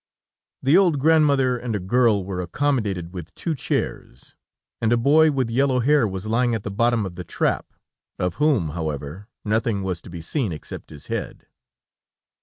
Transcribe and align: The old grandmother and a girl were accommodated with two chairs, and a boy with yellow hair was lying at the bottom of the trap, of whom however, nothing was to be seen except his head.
The 0.63 0.75
old 0.79 0.97
grandmother 0.97 1.59
and 1.59 1.75
a 1.75 1.79
girl 1.79 2.25
were 2.25 2.41
accommodated 2.41 3.13
with 3.13 3.35
two 3.35 3.53
chairs, 3.53 4.35
and 4.81 4.91
a 4.91 4.97
boy 4.97 5.29
with 5.31 5.51
yellow 5.51 5.79
hair 5.79 6.07
was 6.07 6.25
lying 6.25 6.55
at 6.55 6.63
the 6.63 6.71
bottom 6.71 7.05
of 7.05 7.17
the 7.17 7.23
trap, 7.23 7.67
of 8.17 8.37
whom 8.41 8.69
however, 8.69 9.27
nothing 9.45 9.83
was 9.83 10.01
to 10.01 10.09
be 10.09 10.19
seen 10.21 10.51
except 10.51 10.89
his 10.89 11.05
head. 11.05 11.45